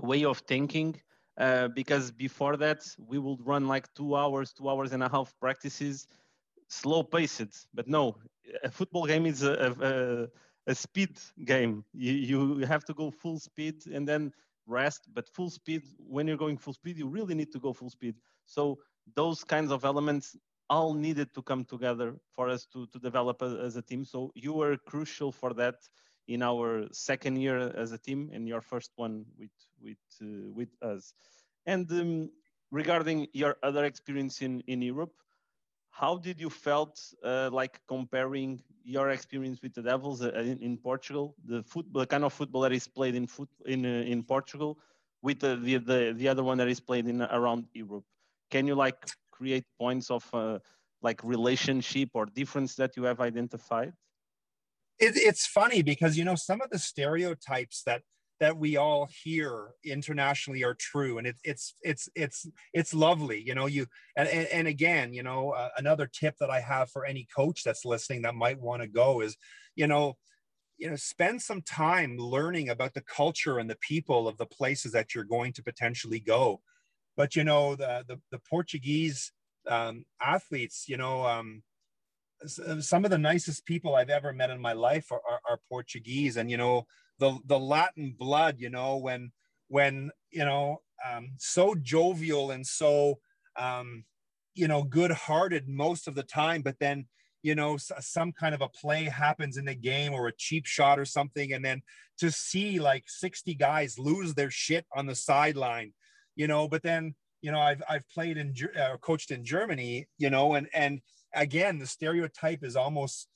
[0.00, 1.00] way of thinking
[1.38, 5.34] uh, because before that we would run like two hours, two hours and a half
[5.40, 6.06] practices
[6.70, 7.66] slow paced.
[7.74, 8.16] But no,
[8.64, 9.76] a football game is a,
[10.66, 11.84] a, a speed game.
[11.92, 14.32] You, you have to go full speed and then
[14.66, 15.08] rest.
[15.12, 18.14] But full speed, when you're going full speed, you really need to go full speed.
[18.46, 18.78] So
[19.14, 20.36] those kinds of elements
[20.70, 24.04] all needed to come together for us to, to develop a, as a team.
[24.04, 25.74] So you were crucial for that
[26.28, 29.50] in our second year as a team and your first one with
[29.82, 31.12] with uh, with us.
[31.66, 32.30] And um,
[32.70, 35.12] regarding your other experience in in Europe,
[35.90, 40.76] how did you felt uh, like comparing your experience with the Devils uh, in, in,
[40.76, 44.22] Portugal, the football, the kind of football that is played in foot in uh, in
[44.22, 44.78] Portugal,
[45.22, 48.04] with the, the, the the other one that is played in around Europe?
[48.50, 50.58] Can you like create points of uh,
[51.02, 53.92] like relationship or difference that you have identified?
[54.98, 58.02] It, it's funny because you know some of the stereotypes that
[58.40, 61.18] that we all hear internationally are true.
[61.18, 65.22] And it, it's it's it's it's lovely you know you and, and, and again you
[65.22, 68.82] know uh, another tip that i have for any coach that's listening that might want
[68.82, 69.36] to go is
[69.76, 70.16] you know
[70.78, 74.92] you know spend some time learning about the culture and the people of the places
[74.92, 76.60] that you're going to potentially go.
[77.16, 79.32] But you know the the, the portuguese
[79.68, 81.62] um, athletes you know um,
[82.46, 86.36] some of the nicest people I've ever met in my life are, are, are Portuguese,
[86.36, 86.86] and you know,
[87.20, 89.30] the the Latin blood, you know, when
[89.68, 90.78] when you know
[91.08, 93.18] um, so jovial and so
[93.56, 94.04] um,
[94.54, 97.06] you know good-hearted most of the time, but then
[97.42, 100.98] you know some kind of a play happens in the game or a cheap shot
[100.98, 101.82] or something, and then
[102.18, 105.92] to see like 60 guys lose their shit on the sideline,
[106.36, 110.30] you know, but then you know I've I've played in uh, coached in Germany, you
[110.30, 111.00] know, and and
[111.34, 113.28] again the stereotype is almost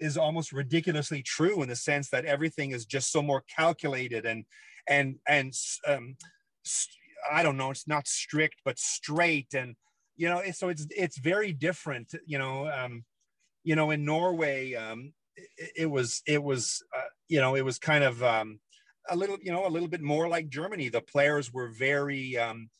[0.00, 4.44] is almost ridiculously true in the sense that everything is just so more calculated and
[4.88, 5.52] and and
[5.86, 6.16] um,
[7.30, 9.76] I don't know, it's not strict but straight and
[10.16, 12.14] you know so it's it's very different.
[12.26, 13.04] You know, um,
[13.64, 17.78] you know in Norway um, it, it was it was uh, you know it was
[17.78, 18.60] kind of um,
[19.10, 20.88] a little you know a little bit more like Germany.
[20.88, 22.70] The players were very um,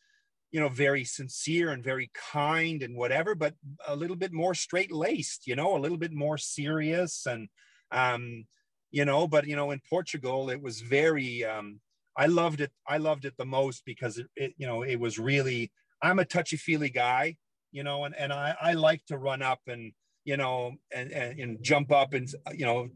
[0.50, 3.54] you know, very sincere and very kind and whatever, but
[3.86, 7.26] a little bit more straight laced, you know, a little bit more serious.
[7.26, 7.48] And,
[7.92, 8.46] um,
[8.90, 11.80] you know, but, you know, in Portugal, it was very, um,
[12.16, 12.72] I loved it.
[12.86, 15.70] I loved it the most because it, it you know, it was really,
[16.02, 17.36] I'm a touchy feely guy,
[17.70, 19.92] you know, and, and I, I like to run up and,
[20.24, 22.88] you know, and, and, and jump up and, you know,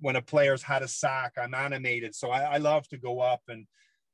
[0.00, 2.14] when a player's had a sack, I'm animated.
[2.14, 3.66] So I, I love to go up and,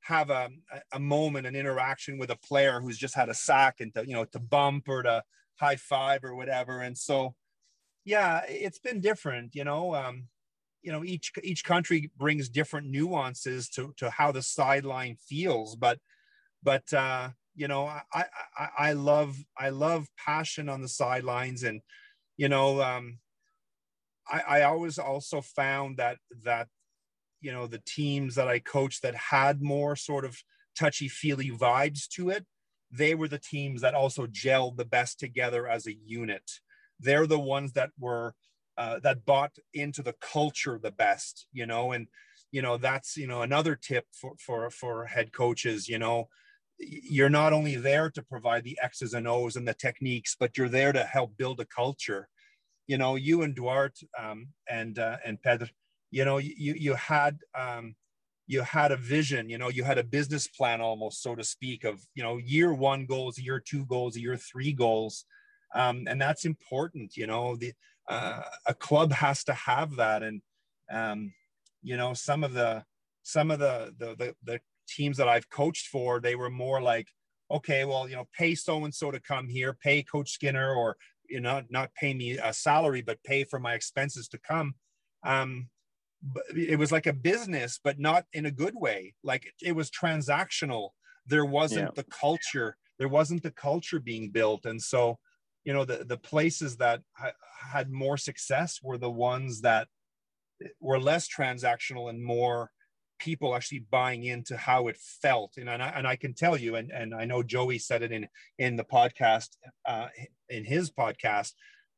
[0.04, 0.50] have a,
[0.92, 4.12] a moment, an interaction with a player who's just had a sack and to, you
[4.12, 5.22] know, to bump or to
[5.56, 6.82] high five or whatever.
[6.82, 7.34] And so,
[8.04, 10.28] yeah, it's been different, you know, um,
[10.82, 15.98] you know, each, each country brings different nuances to, to how the sideline feels, but,
[16.62, 18.02] but, uh, you know, I,
[18.58, 21.80] I, I love, I love passion on the sidelines and,
[22.36, 23.20] you know, um,
[24.28, 26.68] I, I always also found that, that
[27.44, 30.38] you know the teams that I coached that had more sort of
[30.76, 32.46] touchy feely vibes to it,
[32.90, 36.50] they were the teams that also gelled the best together as a unit.
[36.98, 38.34] They're the ones that were
[38.78, 42.08] uh, that bought into the culture the best, you know, and
[42.50, 46.28] you know that's you know another tip for for for head coaches, you know,
[46.78, 50.68] you're not only there to provide the X's and O's and the techniques, but you're
[50.68, 52.28] there to help build a culture.
[52.86, 55.68] You know, you and Duarte um, and uh, and Pedro,
[56.14, 57.96] you know you you had um,
[58.46, 61.82] you had a vision you know you had a business plan almost so to speak
[61.82, 65.26] of you know year one goals year two goals year three goals.
[65.74, 67.72] Um, and that's important you know the
[68.08, 70.22] uh, a club has to have that.
[70.22, 70.40] And
[70.98, 71.32] um,
[71.82, 72.84] you know some of the
[73.24, 77.08] some of the, the the the teams that i've coached for they were more like
[77.50, 80.94] okay well you know pay so and so to come here pay coach skinner or
[81.28, 84.74] you know not pay me a salary but pay for my expenses to come.
[85.24, 85.68] Um,
[86.56, 89.14] it was like a business, but not in a good way.
[89.22, 90.90] Like it was transactional.
[91.26, 92.02] There wasn't yeah.
[92.02, 92.76] the culture.
[92.98, 94.64] There wasn't the culture being built.
[94.66, 95.18] And so,
[95.64, 97.32] you know, the, the places that ha-
[97.72, 99.88] had more success were the ones that
[100.80, 102.70] were less transactional and more
[103.18, 105.54] people actually buying into how it felt.
[105.56, 108.12] And, and, I, and I can tell you, and, and I know Joey said it
[108.12, 109.50] in, in the podcast,
[109.86, 110.08] uh,
[110.48, 111.52] in his podcast,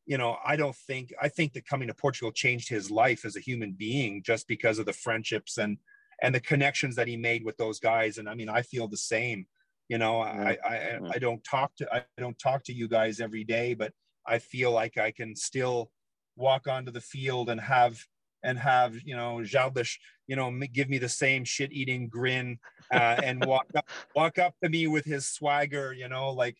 [0.06, 3.36] you know, I don't think I think that coming to Portugal changed his life as
[3.36, 5.78] a human being just because of the friendships and
[6.22, 8.16] and the connections that he made with those guys.
[8.18, 9.46] And I mean, I feel the same.
[9.88, 13.44] You know, I I, I don't talk to I don't talk to you guys every
[13.44, 13.92] day, but
[14.26, 15.90] I feel like I can still
[16.36, 17.98] walk onto the field and have
[18.44, 19.96] and have you know Jaldish,
[20.28, 22.58] you know, give me the same shit eating grin
[22.92, 26.56] uh, and walk up walk up to me with his swagger, you know, like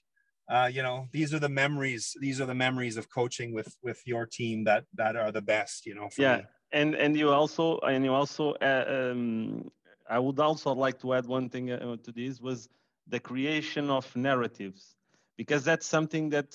[0.49, 4.01] uh, you know these are the memories these are the memories of coaching with with
[4.07, 6.43] your team that that are the best you know yeah me.
[6.73, 9.71] and and you also and you also uh, um,
[10.09, 12.69] i would also like to add one thing uh, to this was
[13.09, 14.97] the creation of narratives
[15.37, 16.55] because that's something that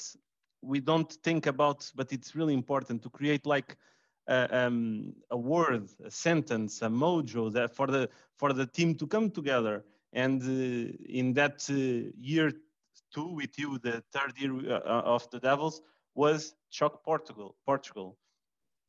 [0.61, 3.77] we don't think about but it's really important to create like
[4.27, 9.07] uh, um, a word a sentence a mojo that for the for the team to
[9.07, 12.51] come together and uh, in that uh, year
[13.13, 15.81] two with you, the third year uh, uh, of the Devils,
[16.15, 17.55] was Shock Portugal.
[17.65, 18.17] Portugal.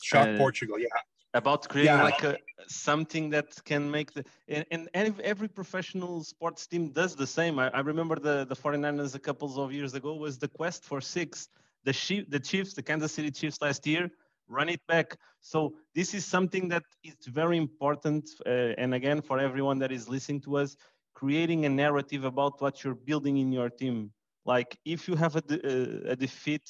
[0.02, 0.88] Shock uh, Portugal, yeah.
[1.34, 2.02] About creating yeah.
[2.02, 2.36] like a,
[2.68, 7.58] something that can make the and, and every professional sports team does the same.
[7.58, 11.00] I, I remember the the 49ers a couple of years ago was the quest for
[11.00, 11.48] six.
[11.84, 14.10] The Chief, the Chiefs, the Kansas City Chiefs last year
[14.48, 15.16] run it back.
[15.40, 18.28] So this is something that is very important.
[18.46, 20.76] Uh, and again, for everyone that is listening to us,
[21.22, 24.12] creating a narrative about what you're building in your team.
[24.44, 26.66] Like if you have a, de- uh, a defeat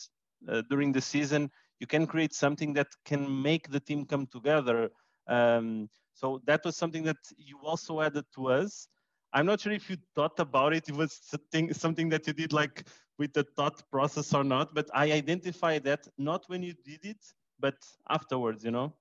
[0.49, 4.91] uh, during the season, you can create something that can make the team come together.
[5.29, 8.89] Um, so that was something that you also added to us.
[9.33, 10.89] I'm not sure if you thought about it.
[10.89, 12.87] It was something, something that you did like
[13.19, 17.25] with the thought process or not, but I identified that not when you did it,
[17.61, 17.77] but
[18.11, 18.93] afterwards, you know?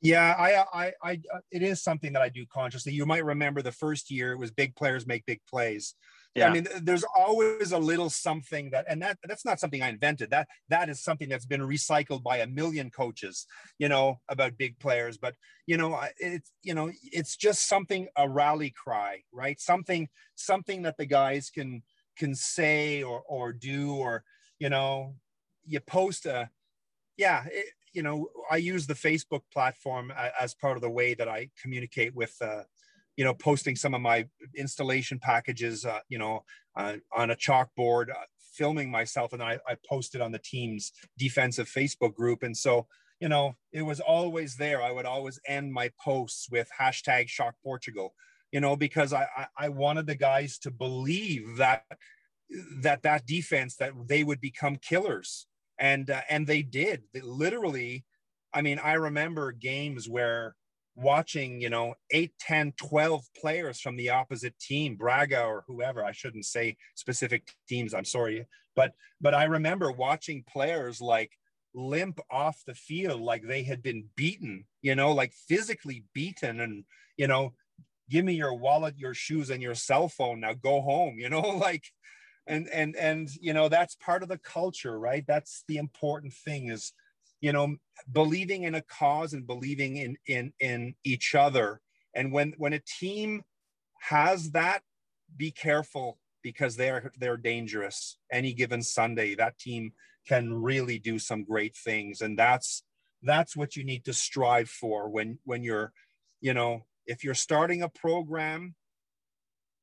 [0.00, 2.92] Yeah, I, I, I, uh, it is something that I do consciously.
[2.92, 5.94] You might remember the first year it was big players make big plays.
[6.34, 6.48] Yeah.
[6.48, 10.30] I mean, there's always a little something that, and that that's not something I invented.
[10.30, 13.46] That that is something that's been recycled by a million coaches,
[13.78, 15.18] you know, about big players.
[15.18, 15.34] But
[15.66, 19.58] you know, it's you know, it's just something a rally cry, right?
[19.60, 21.82] Something something that the guys can
[22.16, 24.22] can say or or do, or
[24.60, 25.16] you know,
[25.66, 26.50] you post a,
[27.16, 27.46] yeah.
[27.50, 27.66] It,
[27.98, 32.14] you know, I use the Facebook platform as part of the way that I communicate
[32.14, 32.62] with, uh,
[33.16, 36.44] you know, posting some of my installation packages, uh, you know,
[36.76, 41.68] uh, on a chalkboard, uh, filming myself, and I, I posted on the team's defensive
[41.68, 42.44] Facebook group.
[42.44, 42.86] And so,
[43.18, 44.80] you know, it was always there.
[44.80, 48.14] I would always end my posts with hashtag Shock Portugal,
[48.52, 51.82] you know, because I, I, I wanted the guys to believe that
[52.80, 57.02] that that defense that they would become killers and uh, and they did.
[57.12, 58.04] They literally
[58.52, 60.54] i mean i remember games where
[60.96, 66.12] watching you know 8 10 12 players from the opposite team braga or whoever i
[66.12, 71.32] shouldn't say specific teams i'm sorry but but i remember watching players like
[71.74, 76.84] limp off the field like they had been beaten you know like physically beaten and
[77.16, 77.52] you know
[78.10, 81.40] give me your wallet your shoes and your cell phone now go home you know
[81.40, 81.84] like
[82.48, 85.24] and and and you know that's part of the culture right?
[85.26, 86.92] That's the important thing is
[87.40, 87.76] you know
[88.10, 91.80] believing in a cause and believing in in in each other.
[92.14, 93.42] And when when a team
[94.00, 94.82] has that
[95.36, 98.18] be careful because they're they're dangerous.
[98.32, 99.92] Any given sunday that team
[100.26, 102.20] can really do some great things.
[102.20, 102.82] And that's
[103.22, 105.92] that's what you need to strive for when when you're
[106.40, 108.74] you know if you're starting a program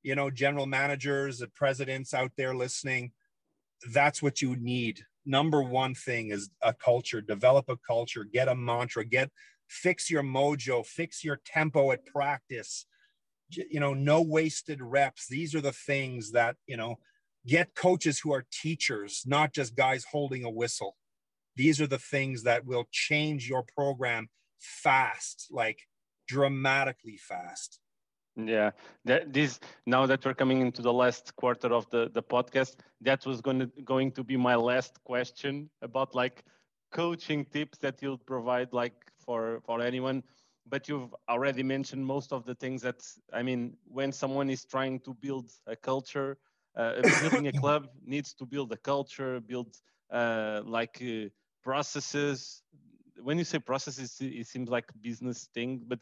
[0.05, 3.11] you know general managers and presidents out there listening
[3.91, 5.01] that's what you need.
[5.25, 7.21] Number one thing is a culture.
[7.21, 8.23] Develop a culture.
[8.23, 9.05] Get a mantra.
[9.05, 9.31] Get
[9.67, 10.85] fix your mojo.
[10.85, 12.85] Fix your tempo at practice.
[13.49, 15.27] You know no wasted reps.
[15.27, 16.97] These are the things that you know
[17.45, 20.95] get coaches who are teachers not just guys holding a whistle.
[21.55, 25.79] These are the things that will change your program fast like
[26.27, 27.79] dramatically fast
[28.35, 28.71] yeah.
[29.05, 33.25] That this now that we're coming into the last quarter of the the podcast that
[33.25, 36.43] was going to going to be my last question about like
[36.91, 40.23] coaching tips that you'll provide like for for anyone.
[40.67, 43.01] But you've already mentioned most of the things that
[43.33, 46.37] i mean when someone is trying to build a culture
[46.75, 49.77] uh, building a club needs to build a culture build
[50.11, 51.29] uh, like uh,
[51.63, 52.63] processes.
[53.21, 55.99] When you say processes it seems like business thing but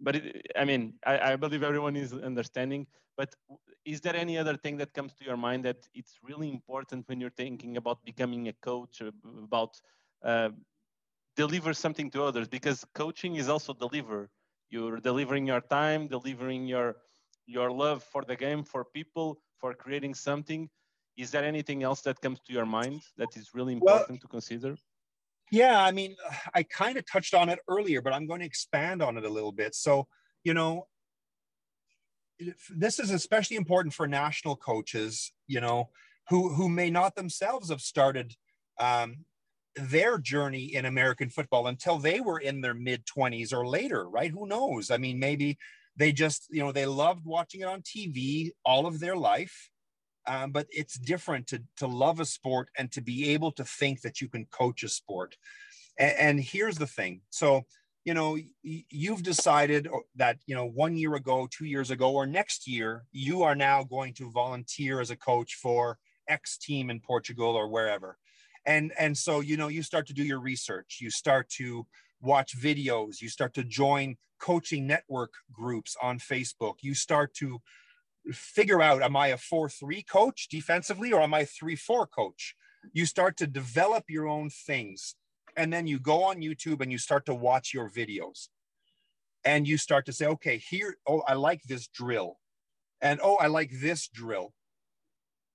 [0.00, 3.34] but it, i mean I, I believe everyone is understanding but
[3.84, 7.20] is there any other thing that comes to your mind that it's really important when
[7.20, 9.02] you're thinking about becoming a coach
[9.42, 9.80] about
[10.24, 10.50] uh,
[11.36, 12.48] deliver something to others?
[12.48, 14.30] Because coaching is also deliver.
[14.70, 16.96] You're delivering your time delivering your
[17.46, 20.70] your love for the game for people for creating something.
[21.16, 24.28] Is there anything else that comes to your mind that is really important well, to
[24.28, 24.76] consider
[25.52, 26.16] yeah i mean
[26.54, 29.30] i kind of touched on it earlier but i'm going to expand on it a
[29.30, 30.08] little bit so
[30.42, 30.88] you know
[32.74, 35.90] this is especially important for national coaches you know
[36.28, 38.34] who who may not themselves have started
[38.80, 39.24] um,
[39.76, 44.30] their journey in American football until they were in their mid 20s or later, right?
[44.30, 44.90] Who knows?
[44.90, 45.58] I mean, maybe
[45.96, 49.70] they just, you know, they loved watching it on TV all of their life.
[50.26, 54.02] Um, but it's different to, to love a sport and to be able to think
[54.02, 55.36] that you can coach a sport.
[55.98, 57.22] And, and here's the thing.
[57.30, 57.62] So,
[58.04, 62.66] you know, you've decided that, you know, one year ago, two years ago, or next
[62.66, 67.54] year, you are now going to volunteer as a coach for X team in Portugal
[67.54, 68.18] or wherever
[68.66, 71.86] and and so you know you start to do your research you start to
[72.20, 77.60] watch videos you start to join coaching network groups on facebook you start to
[78.30, 82.54] figure out am i a 4-3 coach defensively or am i a 3-4 coach?
[82.92, 85.14] You start to develop your own things
[85.56, 88.48] and then you go on youtube and you start to watch your videos.
[89.44, 92.38] And you start to say okay here oh i like this drill.
[93.00, 94.52] And oh i like this drill.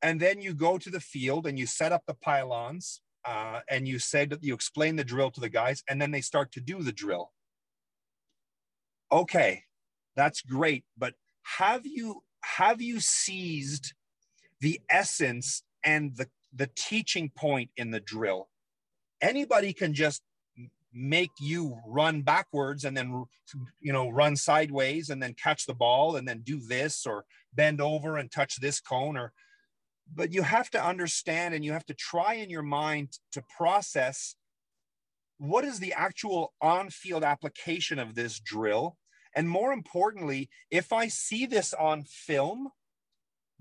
[0.02, 3.88] And then you go to the field and you set up the pylons uh, and
[3.88, 6.84] you said you explain the drill to the guys and then they start to do
[6.84, 7.32] the drill.
[9.12, 9.64] Okay
[10.18, 13.94] that's great but have you have you seized
[14.62, 18.50] the essence and the the teaching point in the drill?
[19.22, 20.22] Anybody can just
[20.94, 23.26] make you run backwards and then
[23.80, 27.80] you know run sideways and then catch the ball and then do this or bend
[27.80, 29.32] over and touch this cone or
[30.14, 34.36] but you have to understand and you have to try in your mind to process
[35.38, 38.98] what is the actual on-field application of this drill
[39.38, 42.70] and more importantly if i see this on film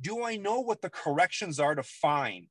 [0.00, 2.48] do i know what the corrections are to find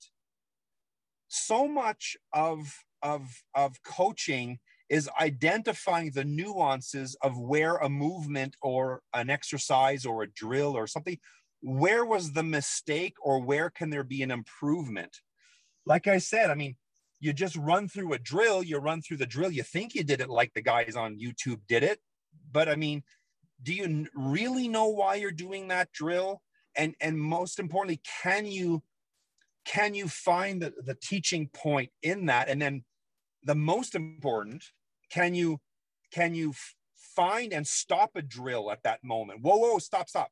[1.27, 9.01] so much of of of coaching is identifying the nuances of where a movement or
[9.13, 11.17] an exercise or a drill or something
[11.65, 15.17] where was the mistake or where can there be an improvement?
[15.83, 16.75] Like I said, I mean,
[17.19, 20.21] you just run through a drill, you run through the drill, you think you did
[20.21, 21.99] it like the guys on YouTube did it.
[22.55, 23.03] But I mean,
[23.61, 26.41] do you really know why you're doing that drill?
[26.77, 28.81] And and most importantly, can you
[29.65, 32.47] can you find the, the teaching point in that?
[32.47, 32.85] And then
[33.43, 34.63] the most important,
[35.11, 35.59] can you
[36.13, 36.53] can you
[36.95, 39.41] find and stop a drill at that moment?
[39.41, 40.31] Whoa, whoa, stop, stop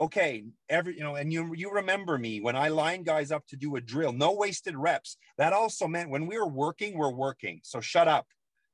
[0.00, 3.56] okay, every you know, and you you remember me when I lined guys up to
[3.56, 5.16] do a drill, no wasted reps.
[5.38, 7.60] That also meant when we were working, we're working.
[7.62, 8.26] So shut up.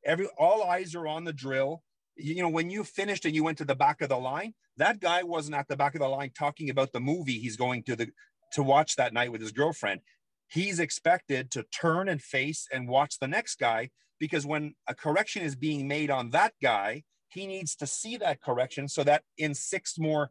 [0.04, 1.82] Every all eyes are on the drill.
[2.16, 5.00] You know, when you finished and you went to the back of the line, that
[5.00, 7.96] guy wasn't at the back of the line talking about the movie he's going to
[7.96, 8.08] the
[8.52, 10.00] to watch that night with his girlfriend.
[10.48, 13.90] He's expected to turn and face and watch the next guy
[14.20, 18.40] because when a correction is being made on that guy, he needs to see that
[18.40, 20.30] correction so that in six more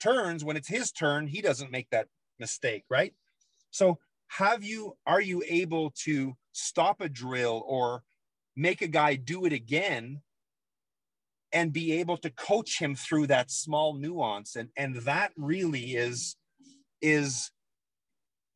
[0.00, 2.08] turns, when it's his turn, he doesn't make that
[2.40, 3.14] mistake, right?
[3.70, 8.02] So have you are you able to stop a drill or
[8.56, 10.20] make a guy do it again
[11.52, 14.56] and be able to coach him through that small nuance.
[14.56, 16.36] And and that really is
[17.00, 17.50] is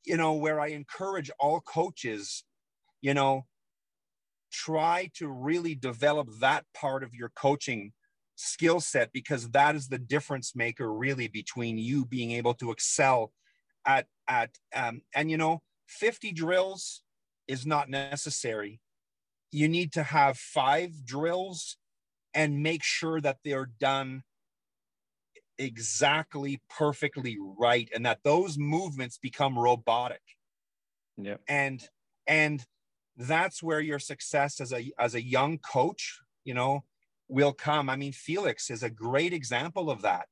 [0.05, 2.45] you know where i encourage all coaches
[3.03, 3.45] you know
[4.53, 7.93] try to really develop that part of your coaching
[8.37, 13.33] skill set because that is the difference maker really between you being able to excel
[13.85, 17.03] at at um, and you know 50 drills
[17.49, 18.81] is not necessary.
[19.53, 21.77] You need to have five drills
[22.37, 24.23] and make sure that they're done
[25.59, 30.21] exactly perfectly right and that those movements become robotic.
[31.17, 31.83] Yeah and
[32.27, 32.65] and
[33.17, 36.85] that's where your success as a as a young coach you know
[37.27, 37.89] will come.
[37.89, 40.27] I mean felix is a great example of that.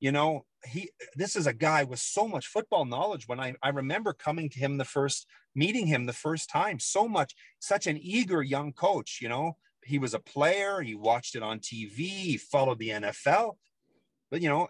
[0.00, 3.28] You know he this is a guy with so much football knowledge.
[3.28, 7.06] When i i remember coming to him the first meeting him the first time so
[7.06, 9.56] much such an eager young coach you know
[9.86, 13.56] he was a player he watched it on tv he followed the nfl
[14.30, 14.68] but you know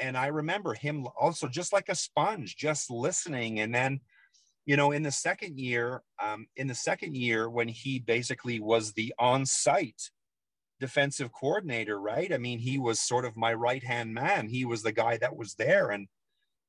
[0.00, 3.60] and i remember him also just like a sponge just listening.
[3.60, 4.00] And then
[4.66, 8.92] you know in the second year um, in the second year when he basically was
[8.92, 10.10] the on-site
[10.80, 12.32] defensive coordinator right?
[12.32, 14.48] I mean he was sort of my right hand man.
[14.48, 15.90] He was the guy that was there.
[15.90, 16.08] And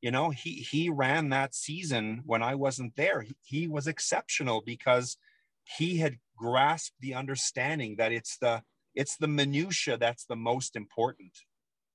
[0.02, 3.22] you know he he ran that season when i wasn't there.
[3.22, 5.18] He, he was exceptional because
[5.78, 8.63] he had grasped the understanding that it's the
[8.95, 11.31] it's the minutia that's the most important.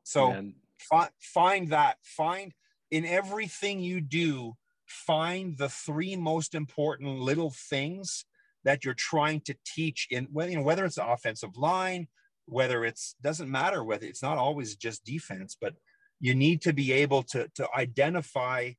[0.05, 0.31] So
[0.79, 1.97] fi- find that.
[2.03, 2.53] Find
[2.91, 4.55] in everything you do
[4.87, 8.25] find the three most important little things
[8.65, 12.07] that you're trying to teach in whether you know whether it's the offensive line
[12.47, 15.75] whether it's doesn't matter whether it's not always just defense but
[16.21, 18.71] you need to be able to to identify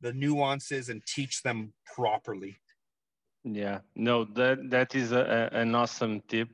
[0.00, 2.58] the nuances and teach them properly
[3.44, 3.80] yeah.
[3.94, 6.48] No that that is a, an awesome tip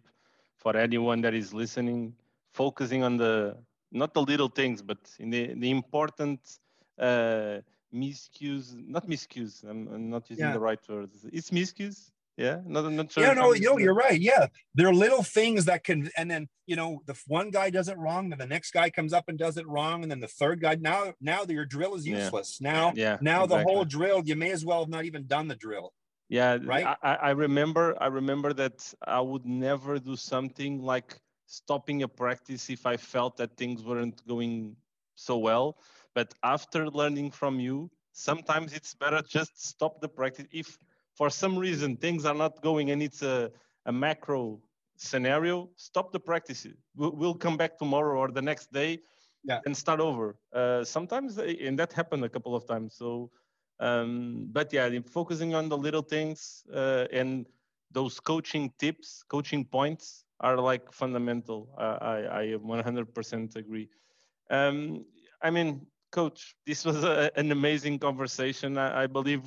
[0.57, 2.15] for anyone that is listening
[2.53, 3.57] focusing on the
[3.93, 6.41] not the little things but in the the important
[6.99, 7.59] uh
[7.95, 10.53] miscues not miscues i'm, I'm not using yeah.
[10.53, 11.27] the right words.
[11.33, 12.11] It's miscues?
[12.37, 12.61] Yeah?
[12.67, 14.21] Not, not sure yeah no you know, you're right.
[14.21, 14.49] Yeah.
[14.75, 17.97] There are little things that can and then you know the one guy does it
[17.97, 20.61] wrong then the next guy comes up and does it wrong and then the third
[20.61, 22.59] guy now now your drill is useless.
[22.61, 22.73] Yeah.
[22.73, 23.65] now yeah now exactly.
[23.65, 25.93] the whole drill you may as well have not even done the drill
[26.29, 32.03] yeah right I, I remember i remember that i would never do something like stopping
[32.03, 34.77] a practice if i felt that things weren't going
[35.15, 35.79] so well
[36.15, 40.79] but after learning from you sometimes it's better just stop the practice if
[41.15, 43.51] for some reason things are not going and it's a,
[43.87, 44.61] a macro
[44.97, 46.67] scenario, stop the practice.
[46.95, 49.01] We'll, come back tomorrow or the next day
[49.45, 49.61] yeah.
[49.67, 50.37] and start over.
[50.53, 52.95] Uh, sometimes, and that happened a couple of times.
[52.95, 53.31] So,
[53.81, 57.47] um, but yeah, focusing on the little things uh, and
[57.93, 61.69] those coaching tips, coaching points are like fundamental.
[61.79, 63.89] I, I 100% agree.
[64.51, 65.05] Um,
[65.43, 68.79] I mean, coach, this was a, an amazing conversation.
[68.79, 69.43] I, I believe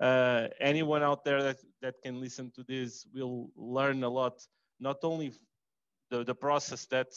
[0.00, 4.46] uh, anyone out there that, that can listen to this will learn a lot,
[4.80, 5.32] not only
[6.10, 7.08] the, the process that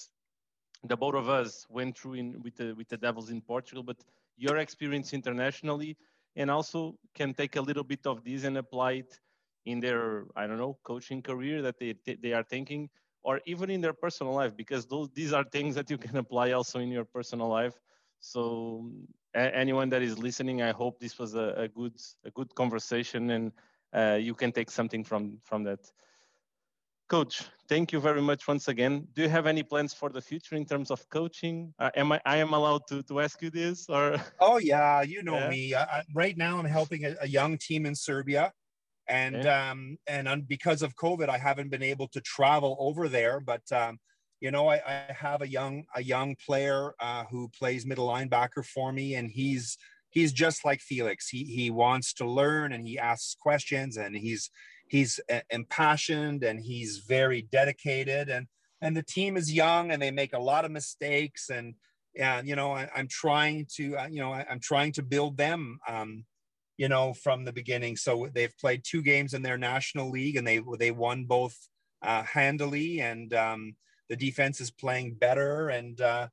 [0.83, 3.97] the both of us went through in, with, the, with the Devils in Portugal, but
[4.37, 5.97] your experience internationally,
[6.37, 9.19] and also can take a little bit of this and apply it
[9.65, 12.89] in their, I don't know, coaching career that they, they are thinking,
[13.23, 16.51] or even in their personal life, because those, these are things that you can apply
[16.53, 17.79] also in your personal life.
[18.21, 18.91] So
[19.35, 21.93] anyone that is listening, I hope this was a, a good
[22.25, 23.51] a good conversation and
[23.93, 25.79] uh, you can take something from from that.
[27.09, 29.07] Coach, thank you very much once again.
[29.13, 31.73] Do you have any plans for the future in terms of coaching?
[31.79, 34.17] Uh, am I, I am allowed to, to ask you this or?
[34.39, 35.49] Oh yeah, you know yeah.
[35.49, 35.75] me.
[35.75, 38.51] I, right now I'm helping a, a, young team in Serbia
[39.07, 39.71] and yeah.
[39.71, 43.99] um, and because of COVID, I haven't been able to travel over there, but um,
[44.41, 48.65] you know, I, I have a young a young player uh, who plays middle linebacker
[48.65, 49.77] for me, and he's
[50.09, 51.29] he's just like Felix.
[51.29, 54.49] He he wants to learn and he asks questions, and he's
[54.89, 58.47] he's uh, impassioned and he's very dedicated, and
[58.81, 61.75] and the team is young and they make a lot of mistakes, and
[62.17, 65.37] and you know I, am trying to uh, you know I, am trying to build
[65.37, 65.79] them.
[65.87, 66.25] Um,
[66.79, 67.95] you know, from the beginning.
[67.95, 71.57] So they've played two games in their national league, and they they won both
[72.03, 73.75] uh, handily, and um,
[74.09, 76.27] the defense is playing better and uh,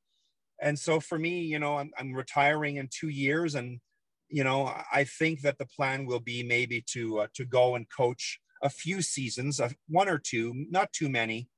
[0.61, 3.81] and so for me you know I'm, I'm retiring in two years and
[4.29, 7.87] you know i think that the plan will be maybe to uh, to go and
[7.91, 11.49] coach a few seasons one or two not too many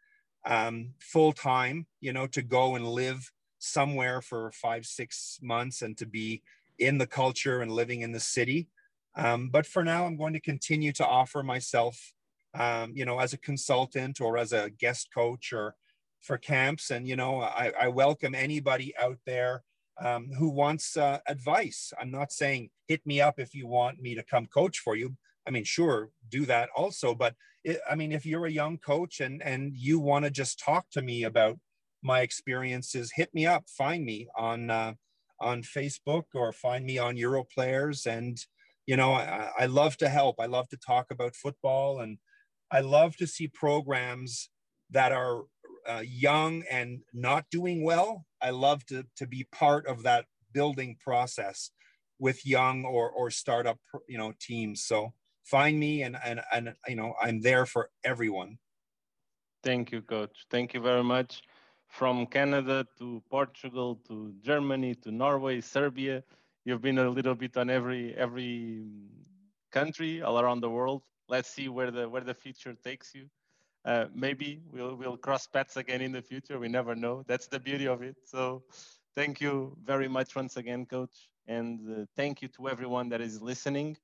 [0.46, 5.96] um, full time, you know, to go and live somewhere for five, six months and
[5.98, 6.42] to be
[6.78, 8.68] in the culture and living in the city.
[9.16, 12.12] Um, but for now, I'm going to continue to offer myself,
[12.54, 15.74] um, you know, as a consultant or as a guest coach or
[16.20, 16.90] for camps.
[16.90, 19.64] And, you know, I, I welcome anybody out there
[20.00, 21.92] um, who wants uh, advice.
[22.00, 25.16] I'm not saying hit me up if you want me to come coach for you.
[25.46, 27.14] I mean, sure, do that also.
[27.14, 27.34] But
[27.64, 30.86] it, I mean, if you're a young coach and and you want to just talk
[30.92, 31.58] to me about
[32.02, 33.64] my experiences, hit me up.
[33.68, 34.94] Find me on uh,
[35.40, 38.06] on Facebook or find me on Europlayers.
[38.06, 38.38] And
[38.86, 40.36] you know, I, I love to help.
[40.40, 42.18] I love to talk about football, and
[42.70, 44.50] I love to see programs
[44.90, 45.42] that are
[45.88, 48.24] uh, young and not doing well.
[48.40, 51.70] I love to to be part of that building process
[52.18, 53.78] with young or or startup
[54.08, 54.84] you know teams.
[54.84, 55.12] So
[55.46, 58.58] find me and and and you know I'm there for everyone.
[59.62, 60.46] Thank you, coach.
[60.50, 61.42] Thank you very much.
[61.88, 66.22] From Canada to Portugal to Germany to Norway, Serbia,
[66.64, 68.84] you've been a little bit on every every
[69.70, 71.02] country all around the world.
[71.28, 73.26] Let's see where the where the future takes you.
[73.84, 76.58] Uh, maybe we'll we'll cross paths again in the future.
[76.58, 77.22] We never know.
[77.28, 78.16] That's the beauty of it.
[78.24, 78.64] So,
[79.14, 83.40] thank you very much once again, coach, and uh, thank you to everyone that is
[83.40, 83.96] listening.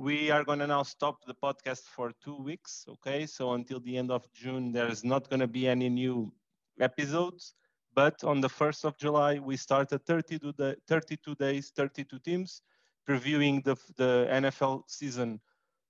[0.00, 2.86] We are going to now stop the podcast for two weeks.
[2.88, 6.32] Okay, so until the end of June, there is not going to be any new
[6.80, 7.52] episodes.
[7.94, 12.62] But on the 1st of July, we started 32, day, 32 days, 32 teams,
[13.06, 15.38] previewing the, the NFL season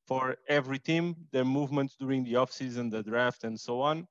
[0.08, 4.08] for every team, their movements during the offseason, the draft, and so on.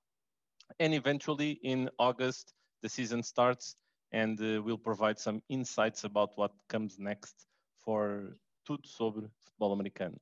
[0.80, 3.76] And eventually in August, the season starts
[4.14, 7.48] and uh, we'll provide some insights about what comes next
[7.84, 8.38] for
[8.70, 10.16] tudo sobre futebol americano.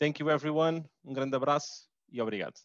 [0.00, 2.58] Thank you everyone, um grande abraço e obrigado.